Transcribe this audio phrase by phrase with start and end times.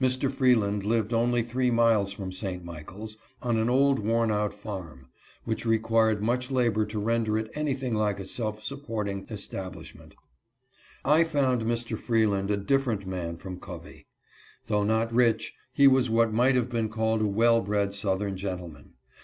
[0.00, 0.28] Mr.
[0.28, 2.64] Freeland lived only three miles from St.
[2.64, 5.06] Michaels, on an old, worn out farm,
[5.44, 10.16] which required much labor to render it anything like a self supporting establishment.
[11.04, 11.96] I found Mr.
[11.96, 14.08] Freeland a different man from Covey.
[14.66, 18.94] Though not rich, he was what might have been called a well bred Southern gentleman.